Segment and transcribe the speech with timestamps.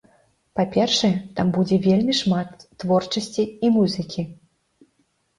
[0.59, 2.49] Па-першае, там будзе вельмі шмат
[2.83, 4.21] творчасці і музыкі.